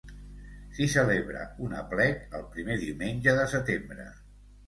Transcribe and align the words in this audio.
S'hi 0.77 0.87
celebra 0.93 1.43
un 1.67 1.75
aplec 1.81 2.25
el 2.39 2.47
primer 2.55 2.79
diumenge 2.87 3.37
de 3.41 3.43
setembre. 3.55 4.09